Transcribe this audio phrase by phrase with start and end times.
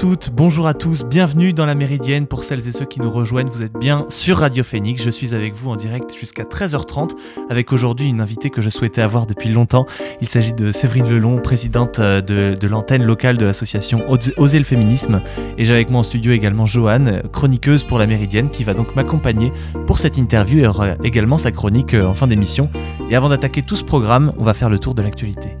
[0.00, 3.50] toutes, bonjour à tous, bienvenue dans la Méridienne pour celles et ceux qui nous rejoignent.
[3.50, 5.02] Vous êtes bien sur Radio Phoenix.
[5.02, 7.10] Je suis avec vous en direct jusqu'à 13h30
[7.50, 9.84] avec aujourd'hui une invitée que je souhaitais avoir depuis longtemps.
[10.22, 14.02] Il s'agit de Séverine Lelon, présidente euh, de, l'antenne locale de l'association
[14.38, 15.20] Oser le féminisme.
[15.58, 18.96] Et j'ai avec moi en studio également Joanne, chroniqueuse pour la Méridienne, qui va donc
[18.96, 19.52] m'accompagner
[19.86, 22.70] pour cette interview et aura également sa chronique euh, en fin d'émission.
[23.10, 25.58] Et avant d'attaquer tout ce programme, on va faire le tour de l'actualité.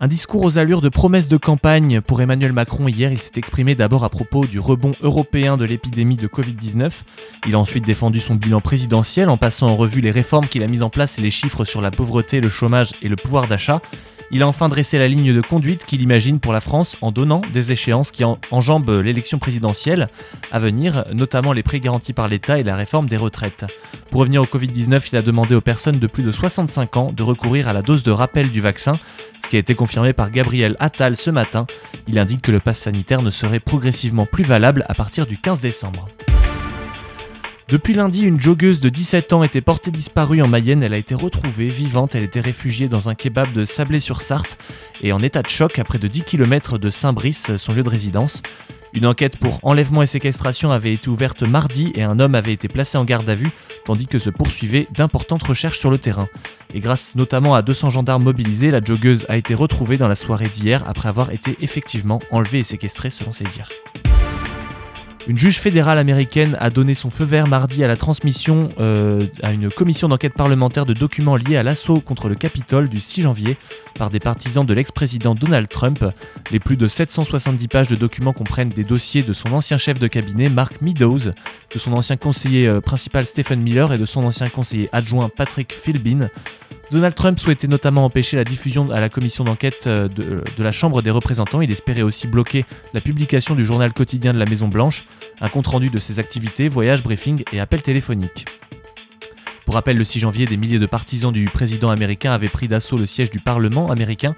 [0.00, 3.74] Un discours aux allures de promesses de campagne pour Emmanuel Macron hier, il s'est exprimé
[3.74, 6.92] d'abord à propos du rebond européen de l'épidémie de Covid-19.
[7.48, 10.68] Il a ensuite défendu son bilan présidentiel en passant en revue les réformes qu'il a
[10.68, 13.82] mises en place et les chiffres sur la pauvreté, le chômage et le pouvoir d'achat.
[14.30, 17.40] Il a enfin dressé la ligne de conduite qu'il imagine pour la France en donnant
[17.52, 20.10] des échéances qui enjambent l'élection présidentielle
[20.52, 23.64] à venir, notamment les prêts garantis par l'État et la réforme des retraites.
[24.10, 27.22] Pour revenir au Covid-19, il a demandé aux personnes de plus de 65 ans de
[27.22, 28.92] recourir à la dose de rappel du vaccin,
[29.42, 31.66] ce qui a été confirmé par Gabriel Attal ce matin.
[32.06, 35.60] Il indique que le pass sanitaire ne serait progressivement plus valable à partir du 15
[35.60, 36.08] décembre.
[37.68, 40.82] Depuis lundi, une joggeuse de 17 ans était portée disparue en Mayenne.
[40.82, 42.14] Elle a été retrouvée vivante.
[42.14, 44.58] Elle était réfugiée dans un kebab de Sablé-sur-Sarthe
[45.02, 47.90] et en état de choc à près de 10 km de Saint-Brice, son lieu de
[47.90, 48.42] résidence.
[48.94, 52.68] Une enquête pour enlèvement et séquestration avait été ouverte mardi et un homme avait été
[52.68, 53.50] placé en garde à vue,
[53.84, 56.28] tandis que se poursuivaient d'importantes recherches sur le terrain.
[56.74, 60.48] Et grâce notamment à 200 gendarmes mobilisés, la joggeuse a été retrouvée dans la soirée
[60.48, 63.68] d'hier après avoir été effectivement enlevée et séquestrée selon ses dires.
[65.28, 69.52] Une juge fédérale américaine a donné son feu vert mardi à la transmission euh, à
[69.52, 73.58] une commission d'enquête parlementaire de documents liés à l'assaut contre le Capitole du 6 janvier
[73.98, 76.02] par des partisans de l'ex-président Donald Trump.
[76.50, 80.06] Les plus de 770 pages de documents comprennent des dossiers de son ancien chef de
[80.06, 84.48] cabinet Mark Meadows, de son ancien conseiller euh, principal Stephen Miller et de son ancien
[84.48, 86.30] conseiller adjoint Patrick Philbin.
[86.90, 91.02] Donald Trump souhaitait notamment empêcher la diffusion à la commission d'enquête euh, de, la Chambre
[91.02, 91.60] des représentants.
[91.60, 95.04] Il espérait aussi bloquer la publication du journal quotidien de la Maison Blanche,
[95.40, 98.46] un compte-rendu de ses activités, voyages, briefings et appels téléphoniques.
[99.66, 102.96] Pour rappel, le 6 janvier, des milliers de partisans du président américain avaient pris d'assaut
[102.96, 104.34] le siège du Parlement américain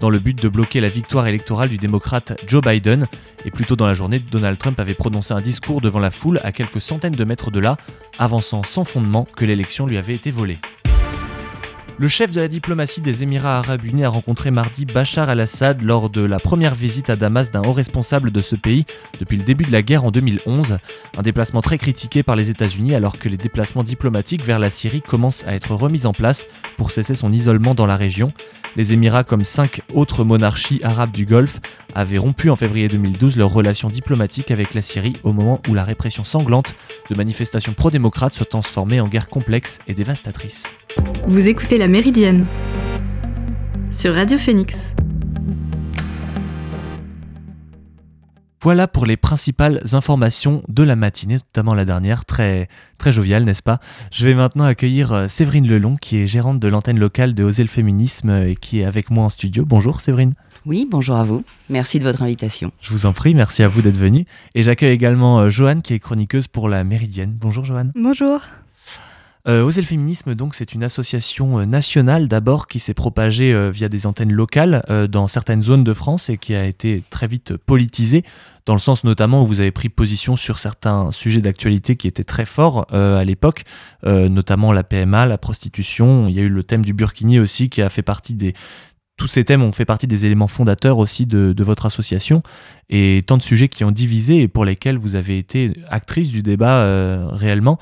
[0.00, 3.06] dans le but de bloquer la victoire électorale du démocrate Joe Biden.
[3.46, 6.38] Et plus tôt dans la journée, Donald Trump avait prononcé un discours devant la foule
[6.44, 7.78] à quelques centaines de mètres de là,
[8.18, 10.58] avançant sans fondement que l'élection lui avait été volée.
[11.96, 16.10] Le chef de la diplomatie des Émirats arabes unis a rencontré mardi Bachar al-Assad lors
[16.10, 18.84] de la première visite à Damas d'un haut responsable de ce pays
[19.20, 20.78] depuis le début de la guerre en 2011.
[21.16, 25.02] Un déplacement très critiqué par les États-Unis alors que les déplacements diplomatiques vers la Syrie
[25.02, 26.46] commencent à être remis en place
[26.76, 28.32] pour cesser son isolement dans la région.
[28.74, 31.60] Les Émirats, comme cinq autres monarchies arabes du Golfe,
[31.94, 35.84] avaient rompu en février 2012 leurs relations diplomatiques avec la Syrie au moment où la
[35.84, 36.74] répression sanglante
[37.08, 40.64] de manifestations pro-démocrates se transformait en guerre complexe et dévastatrice.
[41.88, 42.46] Méridienne
[43.90, 44.94] sur Radio Phoenix.
[48.60, 53.62] Voilà pour les principales informations de la matinée, notamment la dernière, très, très joviale, n'est-ce
[53.62, 53.78] pas?
[54.10, 57.62] Je vais maintenant accueillir euh, Séverine Lelon, qui est gérante de l'antenne locale de Oser
[57.62, 59.66] le féminisme et qui est avec moi en studio.
[59.66, 60.32] Bonjour Séverine.
[60.64, 61.44] Oui, bonjour à vous.
[61.68, 62.72] Merci de votre invitation.
[62.80, 64.24] Je vous en prie, merci à vous d'être venu.
[64.54, 67.36] Et j'accueille également euh, Joanne, qui est chroniqueuse pour la Méridienne.
[67.38, 67.92] Bonjour Joanne.
[67.94, 68.40] Bonjour.
[69.46, 73.90] Euh, Oser féminisme, donc, c'est une association euh, nationale d'abord qui s'est propagée euh, via
[73.90, 77.54] des antennes locales euh, dans certaines zones de France et qui a été très vite
[77.58, 78.24] politisée,
[78.64, 82.24] dans le sens notamment où vous avez pris position sur certains sujets d'actualité qui étaient
[82.24, 83.64] très forts à l'époque,
[84.04, 86.28] notamment la PMA, la prostitution.
[86.28, 88.54] Il y a eu le thème du burkini aussi qui a fait partie des,
[89.18, 92.42] tous ces thèmes ont fait partie des éléments fondateurs aussi de, votre association
[92.88, 96.40] et tant de sujets qui ont divisé et pour lesquels vous avez été actrice du
[96.40, 97.78] débat réellement.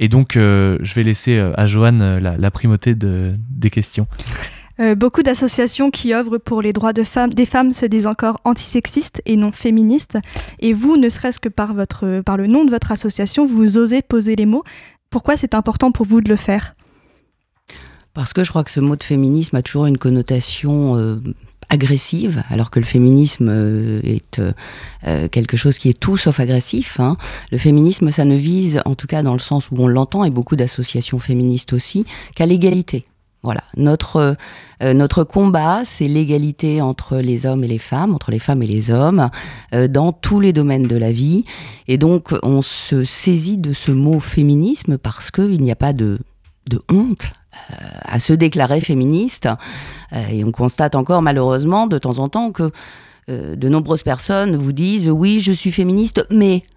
[0.00, 4.06] Et donc, euh, je vais laisser euh, à Joanne euh, la, primauté de, des questions.
[4.96, 9.20] beaucoup d'associations qui œuvrent pour les droits de femmes, des femmes se disent encore antisexistes
[9.26, 10.16] et non féministes.
[10.58, 14.00] Et vous, ne serait-ce que par, votre, par le nom de votre association, vous osez
[14.00, 14.64] poser les mots.
[15.10, 16.74] Pourquoi c'est important pour vous de le faire?
[18.14, 21.20] Parce que je crois que ce mot de féminisme a toujours une connotation
[21.68, 24.52] agressive, alors que le féminisme euh, est euh,
[25.06, 26.98] euh, quelque chose qui est tout sauf agressif.
[26.98, 27.16] Hein.
[27.52, 30.30] Le féminisme, ça ne vise, en tout cas dans le sens où on l'entend, et
[30.30, 32.04] beaucoup d'associations féministes aussi,
[32.34, 33.04] qu'à l'égalité.
[33.42, 34.36] Voilà, notre,
[34.82, 38.90] notre combat, c'est l'égalité entre les hommes et les femmes, entre les femmes et les
[38.90, 39.30] hommes,
[39.72, 41.46] dans tous les domaines de la vie.
[41.88, 46.18] Et donc, on se saisit de ce mot féminisme parce qu'il n'y a pas de,
[46.68, 47.32] de honte
[48.04, 49.48] à se déclarer féministe.
[50.12, 52.70] Euh, et on constate encore malheureusement de temps en temps que
[53.28, 56.62] euh, de nombreuses personnes vous disent oui, je suis féministe, mais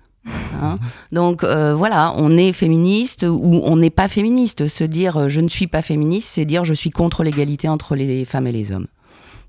[0.62, 0.77] Hein.
[1.12, 4.68] Donc voilà, on est féministe ou on n'est pas féministe.
[4.68, 8.24] Se dire je ne suis pas féministe, c'est dire je suis contre l'égalité entre les
[8.24, 8.88] femmes et les hommes.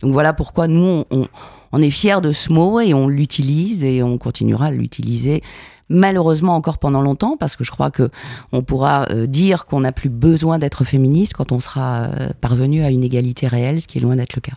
[0.00, 1.28] Donc voilà pourquoi nous, on,
[1.76, 5.42] on est fiers de ce mot et on l'utilise et on continuera à l'utiliser
[5.88, 8.10] malheureusement encore pendant longtemps, parce que je crois que
[8.52, 12.82] on pourra euh, dire qu'on n'a plus besoin d'être féministe quand on sera euh, parvenu
[12.82, 14.56] à une égalité réelle, ce qui est loin d'être le cas.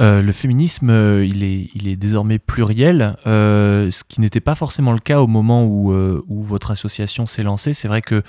[0.00, 0.90] Euh, le féminisme,
[1.24, 5.64] il, est, il est désormais pluriel, ce qui n'était pas forcément le cas au moment
[5.64, 5.92] où,
[6.28, 7.74] votre association s'est lancée.
[7.74, 8.22] C'est vrai que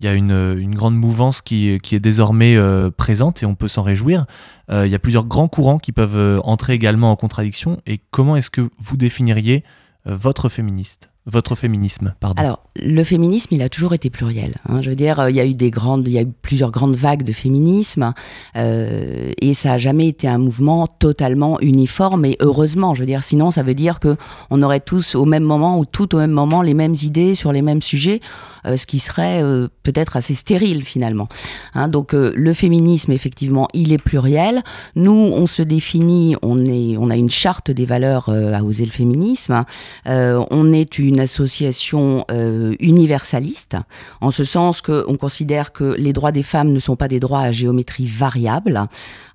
[0.00, 2.56] il y a une, une, grande mouvance qui, qui est désormais
[2.96, 4.26] présente et on peut s'en réjouir.
[4.70, 7.80] il y a plusieurs grands courants qui peuvent entrer également en contradiction.
[7.86, 9.64] Et comment est-ce que vous définiriez
[10.04, 11.10] votre féministe?
[11.30, 12.42] Votre féminisme, pardon.
[12.42, 14.54] Alors, le féminisme, il a toujours été pluriel.
[14.66, 14.80] Hein.
[14.80, 16.96] Je veux dire, il y a eu des grandes, il y a eu plusieurs grandes
[16.96, 18.14] vagues de féminisme,
[18.56, 22.24] euh, et ça a jamais été un mouvement totalement uniforme.
[22.24, 24.16] Et heureusement, je veux dire, sinon, ça veut dire que
[24.48, 27.52] on aurait tous au même moment ou tout au même moment les mêmes idées sur
[27.52, 28.20] les mêmes sujets,
[28.64, 31.28] euh, ce qui serait euh, peut-être assez stérile finalement.
[31.74, 31.88] Hein.
[31.88, 34.62] donc, le féminisme, effectivement, il est pluriel.
[34.96, 38.90] Nous, on se définit, on est, on a une charte des valeurs à oser le
[38.90, 39.64] féminisme.
[40.06, 43.76] on est une association euh, universaliste,
[44.20, 47.40] en ce sens qu'on considère que les droits des femmes ne sont pas des droits
[47.40, 48.80] à géométrie variable,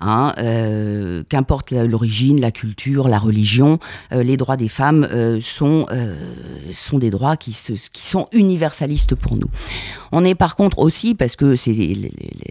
[0.01, 3.79] hein, euh, qu'importe l'origine, la culture, la religion,
[4.11, 5.07] euh, les droits des femmes
[5.41, 5.85] sont,
[6.71, 9.49] sont des droits qui, sont universalistes pour nous.
[10.11, 11.73] On est par contre aussi, parce que c'est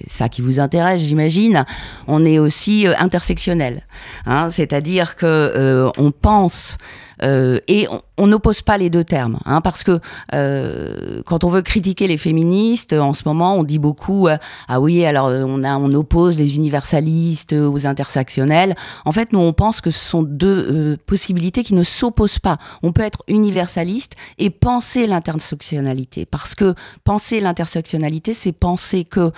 [0.06, 1.64] ça qui vous intéresse, j'imagine,
[2.06, 3.82] on est aussi intersectionnel,
[4.26, 6.78] hein, c'est-à-dire que on pense
[7.22, 10.00] et on n'oppose pas les deux termes, hein, parce que
[10.34, 14.36] euh, quand on veut critiquer les féministes, en ce moment, on dit beaucoup euh,
[14.68, 18.74] ah oui, alors on, a, on oppose les universalistes aux intersectionnels.
[19.04, 22.58] En fait, nous, on pense que ce sont deux possibilités qui ne s'opposent pas.
[22.82, 26.74] On peut être universaliste et penser l'intersectionnalité, parce que
[27.04, 29.32] penser l'intersectionnalité, c'est penser que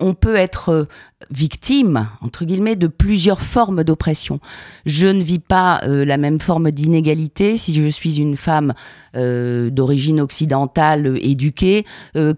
[0.00, 0.86] on peut être
[1.30, 4.40] victime, entre guillemets, de plusieurs formes d'oppression.
[4.86, 8.74] Je ne vis pas euh, la même forme d'inégalité si je suis une femme
[9.16, 11.84] euh, d'origine occidentale euh, éduquée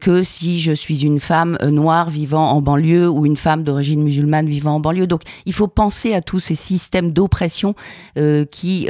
[0.00, 4.46] que si je suis une femme noire vivant en banlieue ou une femme d'origine musulmane
[4.46, 5.06] vivant en banlieue.
[5.06, 7.74] Donc il faut penser à tous ces systèmes d'oppression
[8.50, 8.88] qui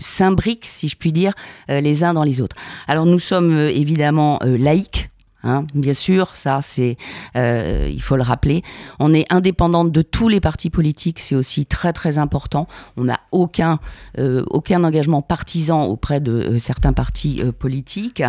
[0.00, 1.32] s'imbriquent, si je puis dire,
[1.68, 2.56] les uns dans les autres.
[2.86, 5.10] Alors nous sommes évidemment laïcs
[5.46, 6.96] Hein, bien sûr, ça, c'est,
[7.36, 8.62] euh, il faut le rappeler.
[8.98, 12.66] On est indépendante de tous les partis politiques, c'est aussi très très important.
[12.96, 13.78] On n'a aucun,
[14.18, 18.22] euh, engagement partisan auprès de euh, certains partis politiques.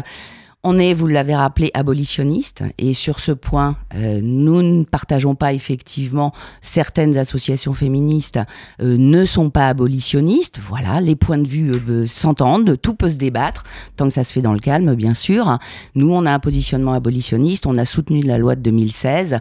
[0.64, 5.54] On est, vous l'avez rappelé, abolitionniste, et sur ce point, euh, nous ne partageons pas
[5.54, 8.40] effectivement certaines associations féministes
[8.82, 10.60] euh, ne sont pas abolitionnistes.
[10.60, 13.66] Voilà, les points de vue euh, s'entendent, tout peut se débattre,
[13.98, 15.60] tant que ça se fait dans le calme, bien sûr.
[15.94, 19.38] Nous, on a un positionnement abolitionniste, on a soutenu la loi de 2016.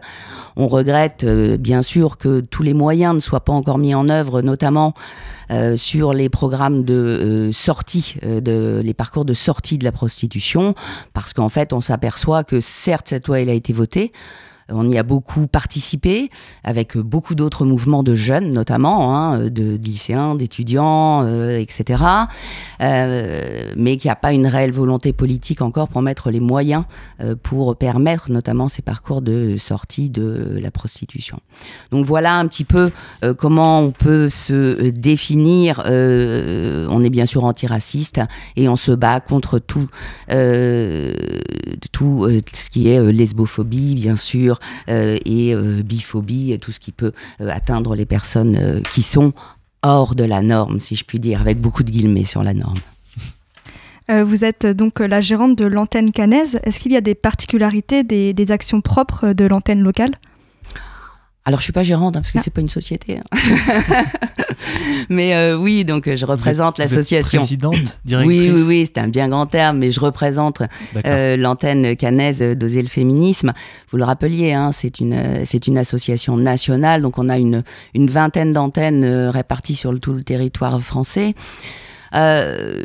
[0.55, 4.43] On regrette, bien sûr, que tous les moyens ne soient pas encore mis en œuvre,
[4.43, 4.93] notamment
[5.75, 10.75] sur les programmes de euh, sortie, euh, de, les parcours de sortie de la prostitution,
[11.13, 14.11] parce qu'en fait, on s'aperçoit que certes, cette loi, elle a été votée,
[14.69, 16.29] on y a beaucoup participé
[16.63, 22.03] avec beaucoup d'autres mouvements de jeunes, notamment, hein, de, lycéens, d'étudiants, euh, etc.
[22.81, 26.83] Euh, mais qu'il n'y a pas une réelle volonté politique encore pour mettre les moyens
[27.21, 31.39] euh, pour permettre notamment ces parcours de sortie de la prostitution.
[31.91, 32.91] Donc voilà un petit peu
[33.37, 35.83] comment on peut se définir.
[35.85, 38.21] on est bien sûr antiraciste
[38.55, 39.87] et on se bat contre tout
[40.29, 41.13] ce
[42.69, 44.56] qui est lesbophobie, bien sûr
[44.89, 47.11] euh, et euh, biphobie, tout ce qui peut
[47.41, 49.33] euh, atteindre les personnes qui sont
[49.83, 52.79] hors de la norme, si je puis dire, avec beaucoup de guillemets sur la norme.
[54.09, 56.59] vous êtes donc la gérante de l'antenne canaise.
[56.63, 60.11] Est-ce qu'il y a des particularités, des actions propres de l'antenne locale?
[61.47, 62.43] Alors je suis pas gérante hein, parce que ce ah.
[62.43, 63.19] c'est pas une société.
[63.19, 63.37] Hein.
[65.09, 67.39] mais euh, oui, donc je représente l'association.
[67.39, 68.41] Présidente, directrice.
[68.41, 70.61] Oui, oui, oui, c'est un bien grand terme, mais je représente
[71.05, 73.53] euh, l'antenne canaise d'oser le féminisme.
[73.89, 77.63] Vous le rappeliez, hein, c'est une c'est une association nationale, donc on a une
[77.93, 81.33] une vingtaine d'antennes euh, réparties sur tout le territoire français.
[82.13, 82.83] Euh,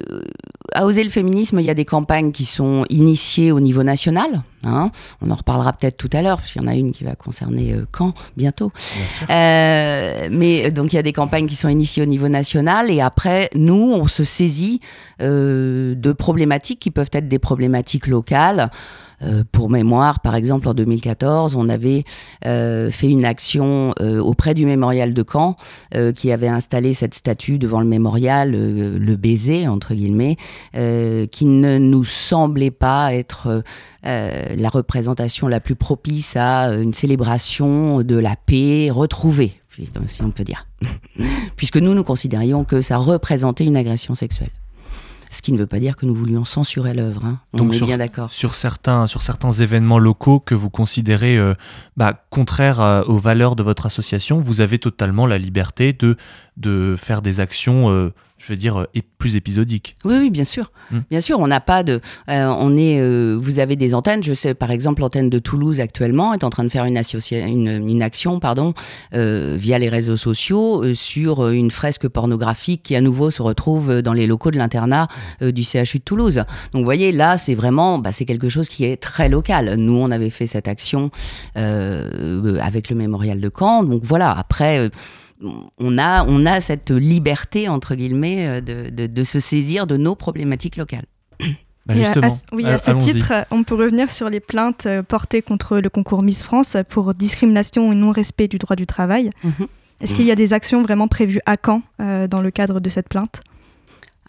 [0.75, 4.43] à oser le féminisme, il y a des campagnes qui sont initiées au niveau national.
[4.65, 4.91] Hein.
[5.21, 7.15] On en reparlera peut-être tout à l'heure, parce qu'il y en a une qui va
[7.15, 8.73] concerner euh, Caen bientôt.
[9.29, 13.01] Euh, mais donc il y a des campagnes qui sont initiées au niveau national, et
[13.01, 14.81] après, nous, on se saisit
[15.21, 18.71] de problématiques qui peuvent être des problématiques locales.
[19.23, 22.05] Euh, pour mémoire, par exemple, en 2014, on avait
[22.47, 25.57] euh, fait une action euh, auprès du mémorial de Caen
[26.15, 30.37] qui avait installé cette statue devant le mémorial, le baiser, entre guillemets,
[30.73, 33.63] qui ne nous semblait pas être
[34.03, 39.53] la représentation la plus propice à une célébration de la paix retrouvée,
[40.07, 40.67] si on peut dire.
[41.57, 44.51] Puisque nous, nous considérions que ça représentait une agression sexuelle.
[45.33, 47.25] Ce qui ne veut pas dire que nous voulions censurer l'œuvre.
[47.25, 47.41] Hein.
[47.55, 48.31] On Donc est sur, bien d'accord.
[48.31, 51.55] Sur certains, sur certains événements locaux que vous considérez euh,
[51.97, 56.17] bah, contraires aux valeurs de votre association, vous avez totalement la liberté de,
[56.59, 57.91] de faire des actions.
[57.91, 58.13] Euh,
[58.43, 58.87] je veux dire, euh,
[59.19, 59.95] plus épisodique.
[60.05, 60.73] Oui, oui, bien sûr.
[60.91, 61.01] Hmm.
[61.11, 62.01] Bien sûr, on n'a pas de.
[62.29, 63.01] Euh, on est.
[63.01, 64.23] Euh, vous avez des antennes.
[64.23, 67.89] Je sais, par exemple, l'antenne de Toulouse actuellement est en train de faire une, une,
[67.89, 68.75] une action, pardon,
[69.13, 74.27] via les réseaux sociaux sur une fresque pornographique qui à nouveau se retrouve dans les
[74.27, 75.09] locaux de l'internat
[75.41, 76.37] du CHU de Toulouse.
[76.73, 79.77] Donc, vous voyez, là, c'est vraiment, bah, c'est quelque chose qui est très local.
[79.77, 81.11] Nous, on avait fait cette action
[81.55, 83.85] avec le mémorial de Caen.
[83.85, 84.33] Donc voilà.
[84.33, 84.91] Après
[85.79, 90.77] on a, on a cette liberté, entre guillemets, euh, de, se saisir de nos problématiques
[90.77, 91.07] locales.
[91.85, 91.95] Bah,
[92.53, 96.23] oui, à ce titre, on peut revenir sur les plaintes euh, portées contre le concours
[96.23, 99.31] Miss France pour discrimination et non-respect du droit du travail.
[99.43, 99.67] Mhm.
[100.01, 102.89] Est-ce qu'il y a des actions vraiment prévues à Caen euh, dans le cadre de
[102.89, 103.43] cette plainte?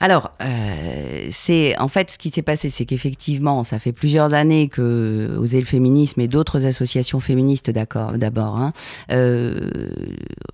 [0.04, 4.68] Alors, euh, c'est en fait ce qui s'est passé, c'est qu'effectivement, ça fait plusieurs années
[4.68, 8.74] que Oser le féminisme et d'autres associations féministes, d'accord, d'abord, hein,
[9.14, 9.70] euh,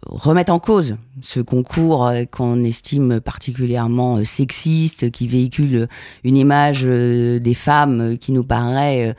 [0.06, 5.88] remettent en cause ce concours euh, qu'on estime particulièrement sexiste, qui véhicule
[6.24, 9.16] une image des femmes qui nous paraît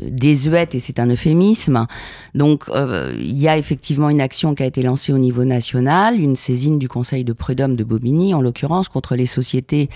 [0.00, 1.86] désuète, et c'est un euphémisme.
[2.34, 6.20] Donc, euh, il y a effectivement une action qui a été lancée au niveau national,
[6.20, 9.88] une saisine du Conseil de prud'homme de Bobigny, en l'occurrence, contre les sociétés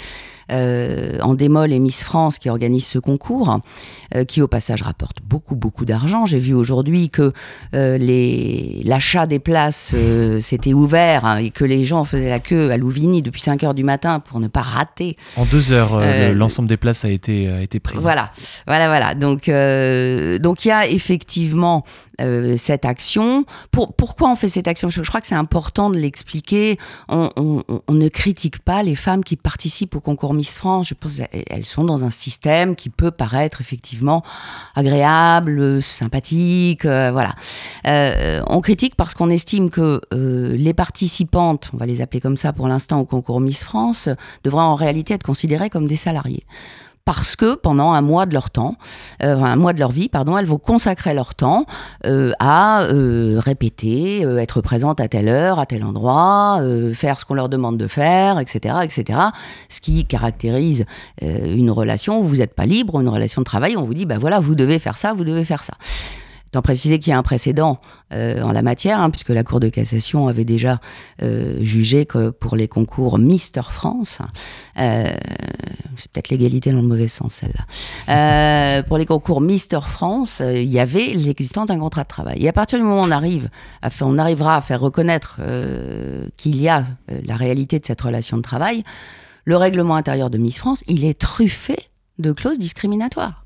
[0.53, 3.59] euh, en démol et Miss France qui organise ce concours,
[4.15, 6.25] euh, qui au passage rapporte beaucoup beaucoup d'argent.
[6.25, 7.33] J'ai vu aujourd'hui que
[7.75, 7.99] euh,
[8.85, 9.93] l'achat des places
[10.41, 13.75] s'était ouvert hein, et que les gens faisaient la queue à Louvigny depuis 5 heures
[13.75, 15.17] du matin pour ne pas rater.
[15.37, 16.01] En deux heures,
[16.33, 17.99] l'ensemble des places a été, a été pris.
[17.99, 18.31] Voilà,
[18.69, 19.15] voilà, voilà.
[19.15, 19.51] Donc,
[20.41, 21.85] donc il y a effectivement
[22.57, 23.45] cette action.
[23.71, 24.91] Pour, pourquoi on fait cette action?
[24.91, 26.79] Je, crois que c'est important de l'expliquer.
[27.09, 31.19] On, on, ne critique pas les femmes qui participent au concours Miss France, je pense
[31.19, 34.23] qu'elles sont dans un système qui peut paraître effectivement
[34.75, 37.35] agréable, sympathique, euh, voilà.
[37.87, 42.37] Euh, on critique parce qu'on estime que euh, les participantes, on va les appeler comme
[42.37, 44.09] ça pour l'instant au concours Miss France,
[44.45, 46.45] devraient en réalité être considérées comme des salariés
[47.07, 48.77] parce que pendant un mois de leur temps,
[49.23, 51.65] euh, un mois de leur vie, pardon, elles vont consacrer leur temps
[52.05, 56.61] euh, à euh, répéter, être présentes à telle heure, à tel endroit,
[56.95, 59.21] faire ce qu'on leur demande de faire, etc., etc.
[59.69, 60.85] Ce qui caractérise
[61.23, 64.19] une relation où vous n'êtes pas libre, une relation de travail, on vous dit, ben
[64.19, 65.75] voilà, vous devez faire ça, vous devez faire ça.
[66.47, 67.81] Étant préciser qu'il y a un précédent
[68.13, 70.79] euh, en la matière, hein, puisque la Cour de cassation avait déjà
[71.23, 74.21] euh, jugé que pour les concours Mister France,
[74.79, 75.13] euh,
[75.97, 80.79] c'est peut-être l'égalité dans le mauvais sens celle-là, pour les concours Mister France, il y
[80.79, 82.45] avait l'existence d'un contrat de travail.
[82.45, 83.51] Et à partir du moment où on arrive,
[83.83, 85.41] à on arrivera à faire reconnaître
[86.37, 86.85] qu'il y a
[87.25, 88.85] la réalité de cette relation de travail,
[89.45, 91.77] le règlement intérieur de Miss France, il est truffé
[92.19, 93.46] de clauses discriminatoires.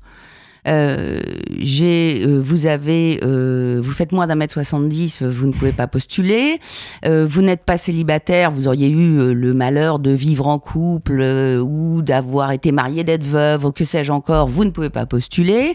[0.67, 1.19] Euh,
[1.57, 5.87] j'ai, euh, vous avez, euh, vous faites moins d'un mètre 70, vous ne pouvez pas
[5.87, 6.59] postuler.
[7.03, 11.21] vous n'êtes pas célibataire, vous auriez eu le malheur de vivre en couple
[11.61, 15.73] ou d'avoir été marié, d'être veuve, que sais-je encore, vous ne pouvez pas postuler.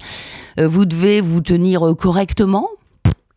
[0.58, 2.68] vous devez vous tenir correctement.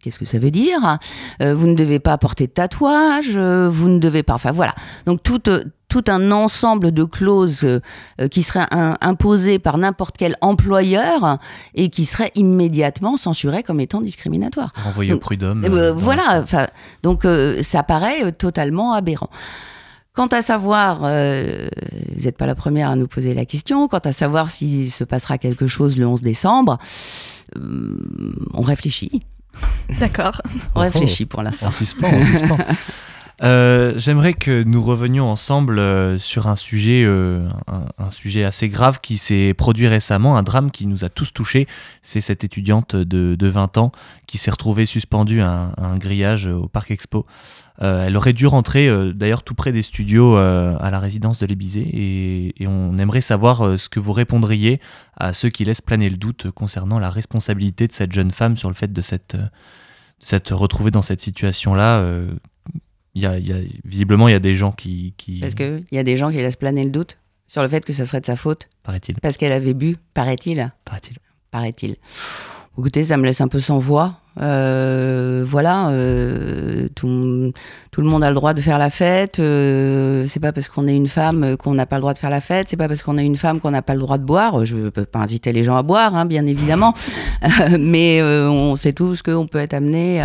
[0.01, 0.97] Qu'est-ce que ça veut dire?
[1.39, 4.35] Vous ne devez pas porter de tatouage, vous ne devez pas.
[4.35, 4.75] Enfin voilà.
[5.05, 5.49] Donc toute
[5.89, 11.39] tout un ensemble de clauses euh, qui seraient imposées par n'importe quel employeur
[11.75, 14.71] et qui seraient immédiatement censurées comme étant discriminatoires.
[14.75, 15.65] Renvoyées au prud'homme.
[15.65, 16.45] Euh, voilà,
[17.03, 19.29] donc euh, ça paraît totalement aberrant.
[20.13, 24.11] Quant à savoir, vous n'êtes pas la première à nous poser la question, quant à
[24.11, 26.77] savoir s'il se passera quelque chose le 11 décembre,
[27.55, 29.23] on réfléchit.
[29.99, 30.41] D'accord.
[30.75, 31.67] On réfléchit pour l'instant.
[31.69, 32.57] On suspend, on suspend.
[33.41, 37.47] Euh, j'aimerais que nous revenions ensemble euh, sur un sujet, euh,
[37.97, 41.67] un, sujet assez grave qui s'est produit récemment, un drame qui nous a tous touchés.
[42.01, 43.91] C'est cette étudiante de, de, 20 ans
[44.27, 47.25] qui s'est retrouvée suspendue à un, grillage au Parc Expo.
[47.79, 52.63] elle aurait dû rentrer d'ailleurs tout près des studios à la résidence de l'Ébisée et,
[52.63, 54.79] et, on aimerait savoir ce que vous répondriez
[55.17, 58.69] à ceux qui laissent planer le doute concernant la responsabilité de cette jeune femme sur
[58.69, 62.03] le fait de s'être retrouvée dans cette situation-là
[63.15, 65.13] y a, y a, visiblement, il y a des gens qui.
[65.17, 65.39] qui...
[65.39, 67.93] Parce qu'il y a des gens qui laissent planer le doute sur le fait que
[67.93, 68.69] ça serait de sa faute.
[68.83, 69.15] Paraît-il.
[69.15, 70.71] Parce qu'elle avait bu, paraît-il.
[70.85, 71.17] Paraît-il.
[71.51, 71.95] paraît-il.
[72.77, 74.21] Écoutez, ça me laisse un peu sans voix.
[74.41, 77.51] Euh, voilà, euh, tout,
[77.91, 79.39] tout, le monde a le droit de faire la fête.
[79.39, 82.29] Euh, c'est pas parce qu'on est une femme qu'on n'a pas le droit de faire
[82.29, 82.69] la fête.
[82.69, 84.65] C'est pas parce qu'on est une femme qu'on n'a pas le droit de boire.
[84.65, 86.93] Je peux pas inciter les gens à boire, hein, bien évidemment,
[87.79, 90.23] mais on sait tous qu'on peut être amené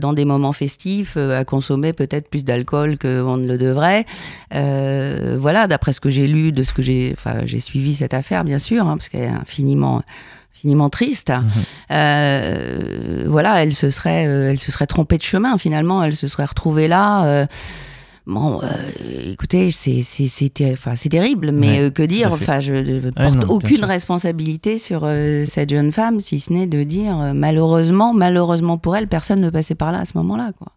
[0.00, 4.04] dans des moments festifs à consommer peut-être plus d'alcool qu'on ne le devrait.
[4.50, 8.44] voilà, d'après ce que j'ai lu, de ce que j'ai, enfin, j'ai suivi cette affaire,
[8.44, 10.00] bien sûr, hein, parce qu'elle est infiniment
[10.60, 11.30] infiniment triste.
[11.30, 11.44] Mhm.
[11.92, 16.02] Euh, voilà, elle se serait, euh, elle se serait trompée de chemin finalement.
[16.02, 17.24] Elle se serait retrouvée là.
[17.24, 17.46] Euh,
[18.26, 18.60] bon,
[19.24, 20.02] écoutez, c'est
[20.72, 22.32] enfin, terrible, mais que dire?
[22.32, 25.08] Enfin, je ne porte aucune responsabilité sur
[25.46, 29.74] cette jeune femme, si ce n'est de dire malheureusement, malheureusement pour elle, personne ne passait
[29.74, 30.68] par là à ce moment-là, quoi.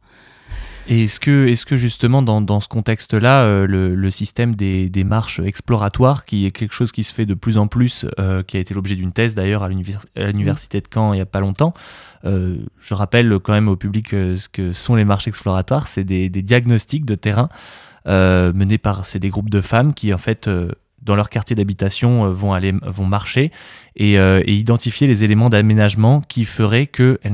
[0.90, 5.04] Est-ce que, est que justement, dans, dans ce contexte-là, euh, le, le, système des, des,
[5.04, 8.58] marches exploratoires, qui est quelque chose qui se fait de plus en plus, euh, qui
[8.58, 11.74] a été l'objet d'une thèse d'ailleurs à l'université de Caen il n'y a pas longtemps,
[12.26, 16.30] euh, je rappelle quand même au public ce que sont les marches exploratoires, c'est des,
[16.30, 17.50] des, diagnostics de terrain
[18.06, 20.50] menés par des groupes de femmes qui en fait
[21.04, 23.52] dans leur quartier d'habitation vont aller vont marcher
[23.96, 26.90] et, et, identifier les éléments d'aménagement qui feraient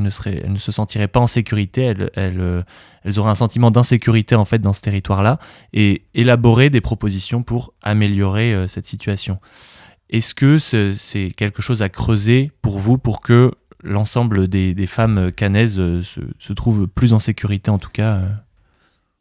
[0.09, 4.45] seraient, elles ne se sentiraient pas en sécurité, elles, elles, auraient un sentiment d'insécurité en
[4.45, 5.39] fait dans ce territoire-là
[5.73, 9.39] et élaborer des propositions pour améliorer euh, cette situation.
[10.09, 13.51] Est-ce que c'est quelque chose à creuser pour vous pour que
[13.83, 18.29] l'ensemble des, femmes canaises euh, se, trouvent plus en sécurité en tout cas euh?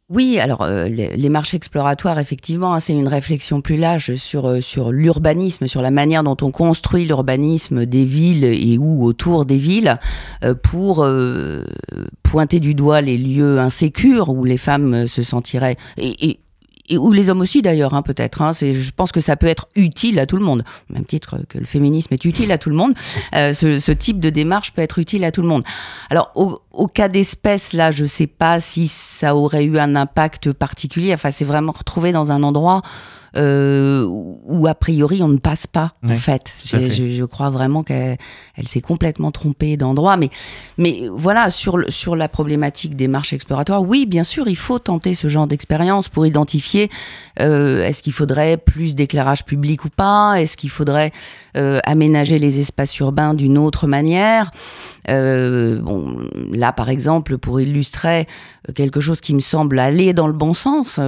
[0.09, 4.59] Oui, alors euh, les, marches exploratoires, effectivement, hein, c'est une réflexion plus large sur, euh,
[4.59, 9.59] sur l'urbanisme, sur la manière dont on construit l'urbanisme des villes et ou autour des
[9.59, 9.99] villes
[10.43, 11.07] euh, pour
[12.23, 15.77] pointer du doigt les lieux insécures où les femmes se sentiraient.
[15.97, 16.39] et,
[16.97, 18.41] ou les hommes aussi d'ailleurs, hein, peut-être.
[18.41, 21.37] Hein, je pense que ça peut être utile à tout le monde, au même titre
[21.47, 22.93] que le féminisme est utile à tout le monde.
[23.35, 25.63] Euh, ce, ce, type de démarche peut être utile à tout le monde.
[26.09, 29.95] Alors, au, au cas d'espèce, là, je ne sais pas si ça aurait eu un
[29.95, 31.13] impact particulier.
[31.13, 32.81] Enfin, c'est vraiment retrouvé dans un endroit
[33.35, 36.53] euh, où a priori on ne passe pas en fait.
[36.63, 38.17] Je, crois vraiment qu'elle
[38.65, 40.17] s'est complètement trompée d'endroit.
[40.17, 40.29] Mais,
[40.77, 45.13] mais voilà, sur, sur la problématique des marches exploratoires, oui, bien sûr, il faut tenter
[45.13, 46.89] ce genre d'expérience pour identifier
[47.39, 50.41] euh, est-ce qu'il faudrait plus d'éclairage public ou pas?
[50.41, 51.11] Est-ce qu'il faudrait
[51.55, 54.51] euh, aménager les espaces urbains d'une autre manière?
[55.09, 56.17] Euh, bon,
[56.53, 58.27] là, par exemple, pour illustrer
[58.75, 60.99] quelque chose qui me semble aller dans le bon sens,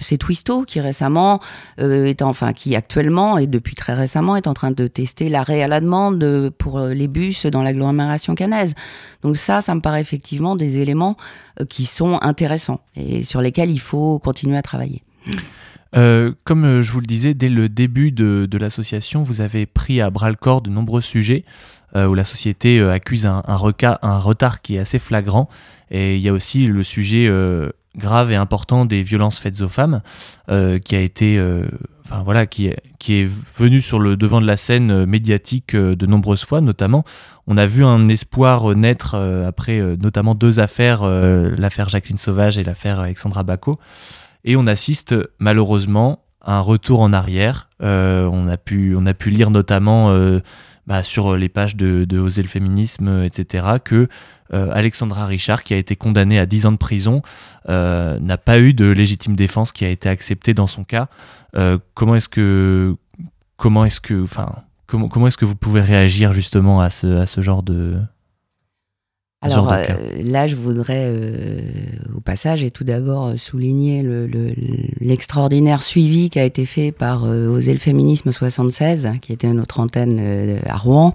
[0.00, 1.39] c'est Twisto qui récemment
[1.78, 5.68] est enfin qui actuellement et depuis très récemment est en train de tester l'arrêt à
[5.68, 8.74] la demande pour les bus dans l'agglomération canaise.
[9.22, 11.16] Donc ça, ça me paraît effectivement des éléments
[11.68, 15.02] qui sont intéressants et sur lesquels il faut continuer à travailler.
[15.96, 20.00] Euh, comme euh, je vous le disais, dès le début de, l'association, vous avez pris
[20.00, 21.44] à bras le corps de nombreux sujets
[21.96, 25.48] euh, où la société accuse un, un, retard qui est assez flagrant.
[25.90, 27.28] Et il y a aussi le sujet
[27.96, 30.00] grave et important des violences faites aux femmes,
[30.48, 31.40] qui a été,
[32.04, 36.06] enfin voilà, qui est, qui est venu sur le devant de la scène médiatique de
[36.06, 37.04] nombreuses fois, notamment.
[37.46, 43.00] On a vu un espoir naître après notamment deux affaires, l'affaire Jacqueline Sauvage et l'affaire
[43.00, 43.78] Alexandra Bacot.
[44.44, 47.68] Et on assiste malheureusement à un retour en arrière.
[47.82, 50.40] Euh, on, a pu, on a pu lire notamment euh,
[50.86, 54.08] bah, sur les pages de, de Oser le féminisme, etc., que
[54.52, 57.22] euh, Alexandra Richard, qui a été condamnée à 10 ans de prison,
[57.68, 61.08] n'a pas eu de légitime défense qui a été acceptée dans son cas.
[61.94, 62.96] comment est-ce que.
[63.56, 64.22] Comment est-ce que.
[64.22, 64.54] Enfin.
[64.86, 67.96] Comment, comment est-ce que vous pouvez réagir justement à ce, à ce genre de,
[69.42, 69.86] alors euh,
[70.22, 71.62] là, je voudrais euh,
[72.14, 74.04] au passage et tout d'abord euh, souligner
[75.00, 80.60] l'extraordinaire suivi qui a été fait par Oser le féminisme 76, qui était notre antenne
[80.66, 81.14] à Rouen,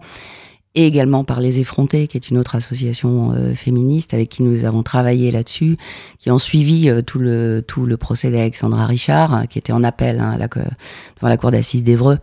[0.76, 4.84] et également par Les Effrontés, qui est une autre association féministe avec qui nous avons
[4.84, 5.78] travaillé là-dessus,
[6.20, 10.38] qui ont suivi tout, le, tout le procès d'Alexandra Richard, qui était en appel hein,
[10.38, 12.20] la, devant la cour d'assises d'Evreux.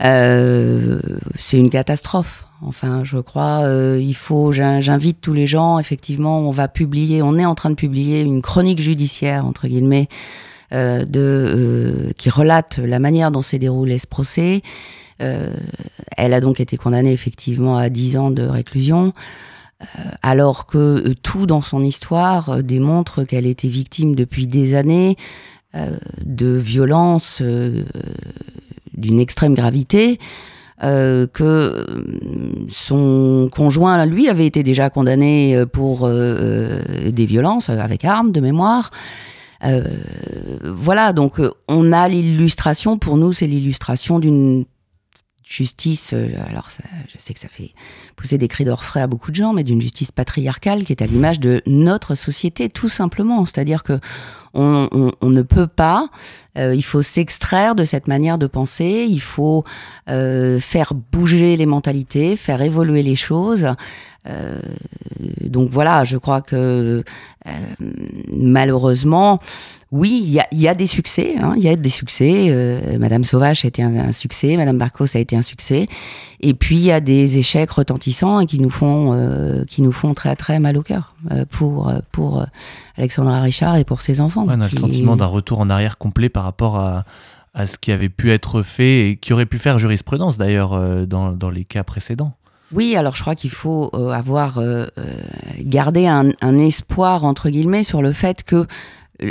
[0.00, 6.50] C'est une catastrophe Enfin, je crois, euh, il faut, j'invite tous les gens, effectivement, on
[6.50, 10.08] va publier, on est en train de publier une chronique judiciaire, entre guillemets,
[10.72, 14.62] euh, de, euh, qui relate la manière dont s'est déroulé ce procès.
[16.16, 19.12] Elle a donc été condamnée, effectivement, à 10 ans de réclusion,
[20.22, 25.16] alors que tout dans son histoire démontre qu'elle était victime depuis des années
[25.74, 27.42] de violences
[28.94, 30.18] d'une extrême gravité.
[30.84, 31.84] Euh, que euh,
[32.68, 38.90] son conjoint, lui, avait été déjà condamné euh, pour des violences avec armes de mémoire.
[40.64, 44.64] voilà, donc on a l'illustration, pour nous, c'est l'illustration d'une
[45.44, 46.68] justice, euh, alors
[47.08, 47.72] je sais que ça fait
[48.16, 51.06] pousser des cris d'orfraie à beaucoup de gens, mais d'une justice patriarcale qui est à
[51.06, 53.44] l'image de notre société, tout simplement.
[53.44, 53.98] C'est-à-dire que
[54.54, 54.88] on,
[55.22, 56.10] ne peut pas,
[56.58, 59.64] euh, il faut s'extraire de cette manière de penser, il faut
[60.10, 63.66] euh, faire bouger les mentalités, faire évoluer les choses.
[65.40, 67.02] donc voilà, je crois que
[68.30, 69.40] malheureusement,
[69.92, 71.34] oui, il y a, des succès.
[71.38, 72.46] Hein, il y a des succès.
[72.48, 74.56] Euh, Madame Sauvage a été un, succès.
[74.56, 75.86] Madame Barcos a été un succès.
[76.40, 79.92] Et puis il y a des échecs retentissants et qui nous font, euh, qui nous
[79.92, 82.46] font très très mal au cœur euh, pour pour
[82.96, 84.46] Alexandra Richard et pour ses enfants.
[84.46, 87.04] on a le sentiment d'un retour en arrière complet par rapport à,
[87.52, 91.32] à ce qui avait pu être fait et qui aurait pu faire jurisprudence d'ailleurs dans,
[91.32, 92.32] dans les cas précédents.
[92.72, 94.58] Oui, alors je crois qu'il faut avoir
[95.60, 98.66] gardé un, un, espoir entre guillemets sur le fait que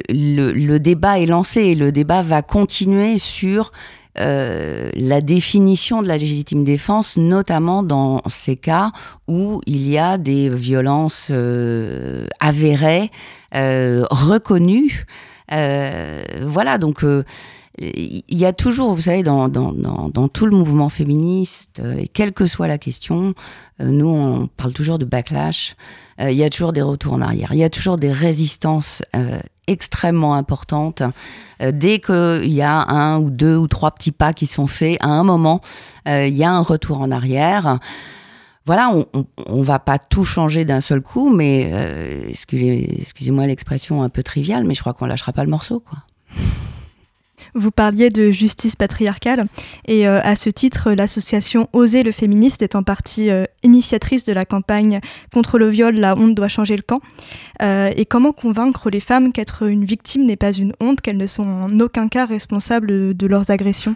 [0.09, 3.71] le, débat est lancé et le débat va continuer sur
[4.19, 8.91] euh, la définition de la légitime défense, notamment dans ces cas
[9.27, 13.09] où il y a des violences euh, avérées,
[13.55, 15.05] euh, reconnues.
[15.49, 17.05] voilà, donc
[17.77, 22.47] il y a toujours, vous savez, dans, dans, tout le mouvement féministe, et quelle que
[22.47, 23.33] soit la question,
[23.79, 25.75] nous, on parle toujours de backlash,
[26.19, 29.03] il y a toujours des retours en arrière, il y a toujours des résistances
[29.71, 31.03] extrêmement importante.
[31.61, 34.97] Euh, dès qu'il y a un ou deux ou trois petits pas qui sont faits,
[35.01, 35.61] à un moment,
[36.07, 37.79] euh, il y a un retour en arrière.
[38.65, 38.93] Voilà,
[39.47, 44.21] on ne va pas tout changer d'un seul coup, mais euh, excusez-moi l'expression un peu
[44.21, 45.99] triviale, mais je crois qu'on lâchera pas le morceau, quoi.
[47.53, 49.45] Vous parliez de justice patriarcale
[49.85, 54.33] et euh, à ce titre, l'association Oser le féministe est en partie euh, initiatrice de
[54.33, 54.99] la campagne
[55.33, 57.01] contre le viol, la honte doit changer le camp.
[57.61, 61.27] Euh, et comment convaincre les femmes qu'être une victime n'est pas une honte, qu'elles ne
[61.27, 63.95] sont en aucun cas responsables de leurs agressions?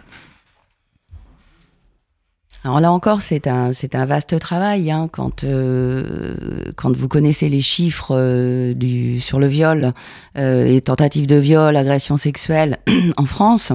[2.66, 3.70] Alors là encore, c'est un,
[4.06, 4.90] vaste travail.
[4.90, 6.34] Hein, quand, euh,
[6.74, 8.74] quand vous connaissez les chiffres euh,
[9.20, 9.92] sur le viol,
[10.36, 12.80] euh, et tentatives de viol, agression sexuelle
[13.16, 13.72] en France,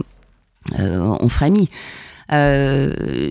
[0.77, 1.69] on frémit.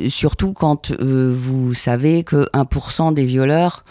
[0.08, 3.84] surtout quand vous savez que 1% des violeurs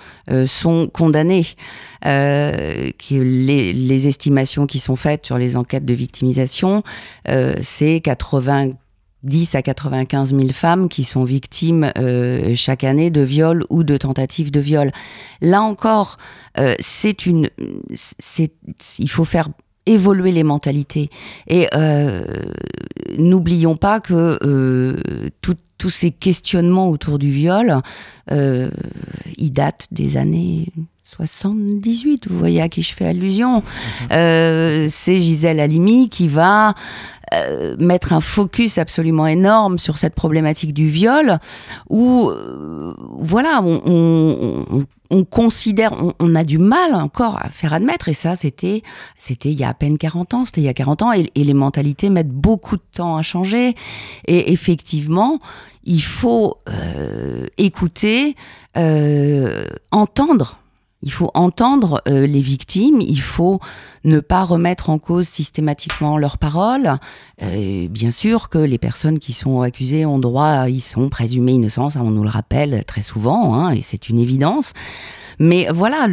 [0.47, 1.45] sont condamnés.
[2.03, 2.93] les,
[3.73, 6.81] les, estimations qui sont faites sur les enquêtes de victimisation,
[7.61, 8.71] c'est 80
[9.23, 13.97] 10 à 95 000 femmes qui sont victimes euh, chaque année de viol ou de
[13.97, 14.91] tentatives de viol.
[15.41, 16.17] Là encore,
[16.57, 17.49] euh, c'est une,
[17.93, 18.51] c'est,
[18.97, 19.49] il faut faire
[19.85, 21.09] évoluer les mentalités.
[21.47, 22.23] Et euh,
[23.17, 24.39] n'oublions pas que
[25.77, 27.81] tous ces questionnements autour du viol,
[28.29, 30.67] ils datent des années
[31.05, 33.63] 78, vous voyez à qui je fais allusion.
[34.11, 34.89] Mhm.
[34.89, 36.75] c'est Gisèle Halimi qui va
[37.33, 41.39] euh, mettre un focus absolument énorme sur cette problématique du viol,
[41.89, 48.35] où, euh, voilà, on, considère, on, a du mal encore à faire admettre, et ça,
[48.35, 48.83] c'était,
[49.17, 51.29] c'était il y a à peine 40 ans, c'était il y a 40 ans, et,
[51.35, 53.75] les mentalités mettent beaucoup de temps à changer,
[54.25, 55.39] et effectivement,
[55.83, 58.35] il faut euh, écouter,
[59.91, 60.59] entendre
[61.01, 63.59] il faut entendre euh, les victimes, il faut
[64.03, 66.97] ne pas remettre en cause systématiquement leurs paroles.
[67.41, 71.89] Euh, bien sûr que les personnes qui sont accusées ont droit, ils sont présumés innocents,
[71.89, 74.73] ça on nous le rappelle très souvent, hein, et c'est une évidence.
[75.39, 76.07] Mais voilà,